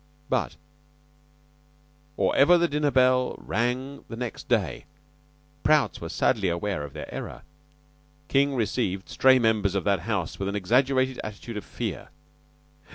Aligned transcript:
But 0.29 0.55
or 2.17 2.35
ever 2.35 2.57
the 2.57 2.67
dinner 2.67 2.89
bell 2.89 3.35
rang 3.37 4.03
the 4.07 4.15
next 4.15 4.49
day 4.49 4.85
Prout's 5.61 6.01
were 6.01 6.09
sadly 6.09 6.49
aware 6.49 6.83
of 6.83 6.93
their 6.93 7.13
error. 7.13 7.43
King 8.27 8.55
received 8.55 9.09
stray 9.09 9.37
members 9.37 9.75
of 9.75 9.83
that 9.83 9.99
house 9.99 10.39
with 10.39 10.47
an 10.49 10.55
exaggerated 10.55 11.19
attitude 11.23 11.55
of 11.57 11.63
fear. 11.65 12.07